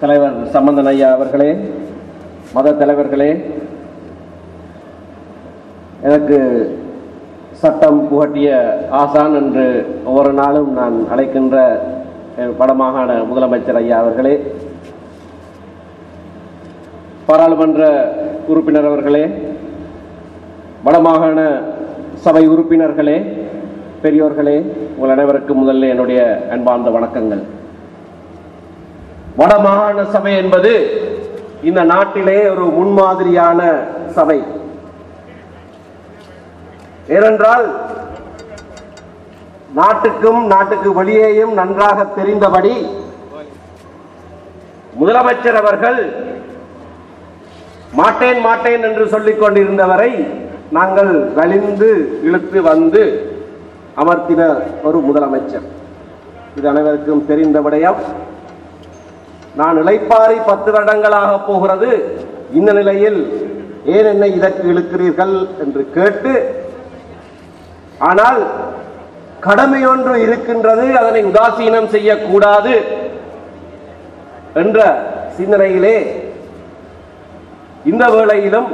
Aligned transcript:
தலைவர் 0.00 0.36
சம்பந்தன் 0.46 0.86
ஐயா 0.86 1.08
அவர்களே 1.12 1.48
மத 2.54 2.72
தலைவர்களே 2.72 3.30
எனக்கு 6.02 6.38
சட்டம் 7.52 7.98
புகட்டிய 8.08 8.48
ஆசான் 8.90 9.34
என்று 9.34 9.64
ஒவ்வொரு 10.04 10.32
நாளும் 10.32 10.70
நான் 10.72 10.96
அழைக்கின்ற 11.10 11.56
வடமாகாண 12.58 13.10
முதலமைச்சர் 13.24 13.80
ஐயா 13.80 13.98
அவர்களே 13.98 14.34
பாராளுமன்ற 17.26 17.82
உறுப்பினர் 18.46 18.90
அவர்களே 18.92 19.24
வடமாகாண 20.84 21.38
சபை 22.16 22.44
உறுப்பினர்களே 22.48 23.18
பெரியோர்களே 24.02 24.56
உங்கள் 24.94 25.14
அனைவருக்கும் 25.14 25.62
முதல்ல 25.62 25.88
என்னுடைய 25.88 26.20
அன்பார்ந்த 26.50 26.90
வணக்கங்கள். 26.90 27.42
வடமாகாண 29.38 29.98
சபை 30.14 30.32
என்பது 30.42 30.72
இந்த 31.68 31.80
நாட்டிலே 31.92 32.38
ஒரு 32.52 32.64
முன்மாதிரியான 32.78 33.60
சபை. 34.16 34.38
ஏனென்றால் 37.16 37.66
நாட்டுக்கும் 39.78 40.40
நாட்டுக்கு 40.52 40.90
வெளியேயும் 40.98 41.52
நன்றாக 41.60 42.06
தெரிந்தபடி 42.18 42.74
முதலமைச்சர் 45.00 45.58
அவர்கள் 45.62 46.00
மாட்டேன் 48.00 48.40
மாட்டேன் 48.46 48.82
என்று 48.88 49.04
சொல்லிக் 49.14 49.40
கொண்டிருந்தவரை 49.42 50.12
நாங்கள் 50.76 51.12
வலிந்து 51.38 51.90
இழுத்து 52.28 52.58
வந்து 52.70 53.02
அமர்த்தின 54.02 54.42
ஒரு 54.88 54.98
முதலமைச்சர். 55.08 55.68
இது 56.56 56.66
அனைவருக்கும் 56.72 57.26
தெரிந்த 57.30 57.60
விடயம். 57.66 58.00
நான் 59.58 59.80
இழைப்பாறை 59.82 60.36
பத்து 60.48 60.70
வருடங்களாக 60.72 61.30
போகிறது. 61.48 61.90
இந்த 62.58 62.70
நிலையில் 62.72 63.20
ஏன் 63.94 64.08
என்னை 64.12 64.28
இதற்கு 64.34 64.64
இழுக்கிறீர்கள் 64.72 65.34
என்று 65.64 65.82
கேட்டு 65.96 66.32
ஆனால் 68.08 68.40
கடமை 69.46 69.80
ஒன்று 69.86 70.14
இருக்கின்றது 70.26 70.86
அதனை 71.00 71.20
உதாசீனம் 71.24 71.92
செய்யக்கூடாது 71.94 72.74
என்ற 74.54 74.78
சிந்தனையிலே 75.36 75.96
இந்த 77.84 78.04
வேளையிலும் 78.14 78.70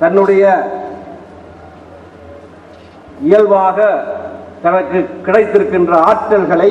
தன்னுடைய 0.00 0.44
இயல்பாக 3.20 3.78
தனக்கு 4.62 4.98
கிடைத்திருக்கின்ற 5.26 5.92
ஆற்றல்களை 6.08 6.70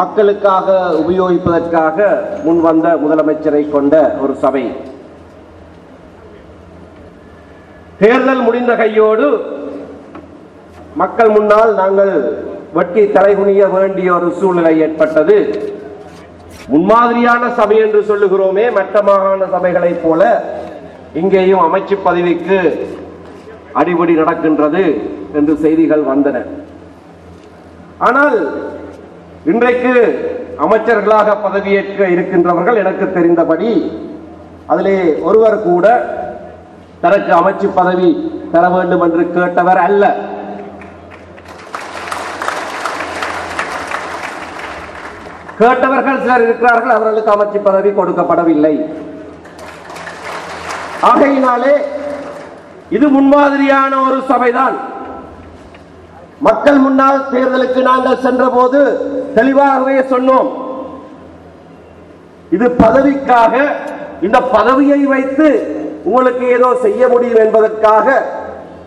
மக்களுக்காக 0.00 0.68
உபயோகிப்பதற்காக 1.02 1.98
முன்வந்த 2.46 2.86
முதலமைச்சரை 3.02 3.62
கொண்ட 3.74 3.94
ஒரு 4.22 4.34
சபை. 4.44 4.64
தேர்தல் 8.02 8.46
முடிந்த 8.46 8.72
கையோடு 8.82 9.26
மக்கள் 11.02 11.30
முன்னால் 11.36 11.72
நாங்கள் 11.80 12.14
வெட்டி 12.78 13.02
தலைகுனிய 13.16 13.62
வேண்டிய 13.74 14.08
ஒரு 14.16 14.28
சூழ்நிலை 14.40 14.74
ஏற்பட்டது. 14.86 15.36
முன்மாதிரியான 16.72 17.44
சபை 17.58 17.76
என்று 17.84 18.00
சொல்லுகிறோமே 18.10 18.66
மற்ற 18.78 18.96
மாகாண 19.08 19.46
சபைகளைப் 19.54 20.02
போல 20.04 20.22
இங்கேயும் 21.20 21.64
அமைச்சு 21.66 21.96
பதவிக்கு 22.08 22.58
அடிபடி 23.80 24.14
நடக்கின்றது 24.20 24.84
என்று 25.38 25.54
செய்திகள் 25.64 26.04
வந்தன. 26.10 26.38
ஆனால் 28.08 28.38
இன்றைக்கு 29.50 29.92
அமைச்சர்களாக 30.64 31.30
பதவியேற்க 31.44 32.00
இருக்கின்றவர்கள் 32.14 32.76
எனக்கு 32.82 33.04
தெரிந்தபடி 33.14 33.70
அதிலே 34.66 34.98
ஒருவர் 35.28 35.56
கூட 35.62 35.86
தனக்கு 37.00 37.32
அமைச்சு 37.38 37.68
பதவி 37.74 38.10
தர 38.52 38.68
வேண்டும் 38.68 39.02
என்று 39.06 39.22
கேட்டவர் 39.36 39.80
அல்ல. 39.86 40.04
கேட்டவர்கள் 45.58 46.22
சிலர் 46.22 46.46
இருக்கிறார்கள் 46.46 46.94
அவர்களுக்கு 46.96 47.34
அமைச்சு 47.34 47.58
பதவி 47.62 47.90
கொடுக்கப்படவில்லை. 47.90 48.74
ஆகையினாலே 51.10 51.74
இது 52.96 53.08
முன்மாதிரியான 53.08 53.92
ஒரு 54.06 54.18
சபைதான். 54.30 54.78
மக்கள் 56.46 56.78
முன்னால் 56.84 57.18
தேர்தலுக்கு 57.32 57.80
நாங்கள் 57.82 58.22
சென்ற 58.22 58.44
போது 58.48 58.80
தெளிவாகவே 59.38 59.96
சொன்னோம். 60.12 60.48
இது 62.56 62.66
பதவிக்காக 62.84 63.54
இந்த 64.26 64.38
பதவியை 64.56 65.00
வைத்து 65.14 65.48
உங்களுக்கு 66.06 66.44
ஏதோ 66.56 66.68
செய்ய 66.84 67.02
முடியும் 67.12 67.42
என்பதற்காக 67.44 68.06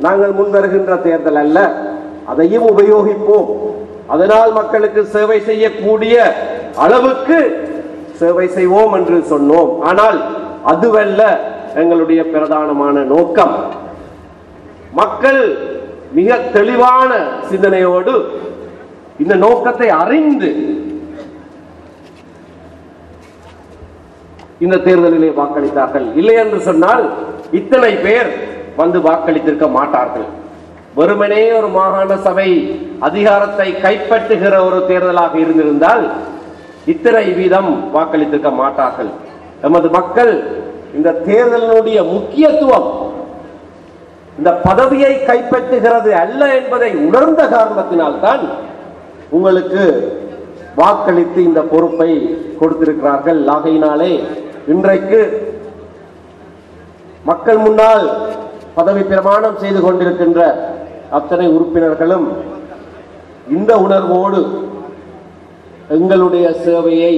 நாங்கள் 0.06 0.34
முன்வருகின்ற 0.40 0.94
தேர்தல் 1.08 1.40
அல்ல. 1.44 1.60
அதையும் 2.32 2.66
உபயோகிப்போம். 2.74 3.50
அதனால் 4.14 4.52
மக்களுக்கு 4.60 5.02
சேவை 5.16 5.38
செய்யக்கூடிய 5.50 6.16
அளவுக்கு 6.86 7.40
சேவை 8.22 8.48
செய்வோம் 8.58 8.94
என்று 9.00 9.18
சொன்னோம். 9.32 9.72
ஆனால் 9.90 10.20
அதுவல்ல 10.74 11.22
எங்களுடைய 11.82 12.22
பிரதானமான 12.34 13.04
நோக்கம். 13.14 13.56
மக்கள் 15.00 15.42
மிக 16.18 16.36
தெளிவான 16.58 17.12
சிந்தனையோடு 17.50 18.14
இந்த 19.24 19.34
நோக்கத்தை 19.46 19.90
அறிந்து 20.04 20.50
இந்த 24.66 24.76
தேர்தலிலே 24.88 25.30
வாக்களித்தார்கள். 25.40 26.06
இல்லை 26.20 26.36
என்று 26.44 26.60
சொன்னால் 26.68 27.06
இத்தனை 27.60 27.92
பேர் 28.06 28.30
வந்து 28.82 28.98
வாக்களித்திருக்க 29.08 29.68
மாட்டார்கள். 29.78 30.28
வெறுமனே 30.98 31.42
ஒரு 31.60 31.70
மாகாண 31.78 32.12
சபை 32.28 32.50
அதிகாரத்தை 33.08 33.68
கைப்பற்றுகிற 33.86 34.54
ஒரு 34.68 34.80
தேர்தலாக 34.92 35.34
இருந்திருந்தால் 35.44 36.04
இத்தனை 36.94 37.26
வீதம் 37.40 37.72
வாக்களித்திருக்க 37.96 38.52
மாட்டார்கள். 38.62 39.12
எமது 39.68 39.88
மக்கள் 39.98 40.34
இந்த 40.98 41.18
தேர்தலினுடைய 41.28 42.00
முக்கியத்துவம் 42.14 42.88
இந்த 44.40 44.52
பதவியை 44.68 45.14
கைப்பற்றுகிறது 45.30 46.12
அல்ல 46.24 46.42
என்பதை 46.60 46.90
உணர்ந்த 47.08 47.42
காரணத்தினால்தான் 47.56 48.44
உங்களுக்கு 49.30 49.84
வாக்களித்து 50.76 51.44
இந்த 51.44 51.62
பொறுப்பை 51.62 52.10
கொடுத்திருக்கிறார்கள். 52.60 53.48
ஆகையினாலே 53.48 54.24
இன்றைக்கு 54.68 55.20
மக்கள் 57.24 57.58
முன்னால் 57.58 58.06
பதவி 58.74 59.02
பிரமாணம் 59.02 59.58
செய்து 59.58 59.80
கொண்டிருக்கின்ற 59.80 60.42
அத்தனை 61.10 61.48
உறுப்பினர்களும் 61.48 62.28
இந்த 63.50 63.78
உணர்வோடு 63.78 64.42
எங்களுடைய 65.90 66.56
சேவையை 66.66 67.14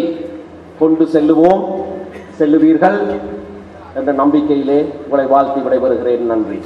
கொண்டு 0.79 1.05
செல்லுவோம். 1.13 1.63
செல்லுவீர்கள் 2.39 2.97
என்ற 3.95 4.13
நம்பிக்கையிலே 4.13 4.79
உங்களை 5.03 5.25
வாழ்த்தி 5.25 5.59
விடைபெறுகிறேன். 5.59 6.25
நன்றி. 6.31 6.59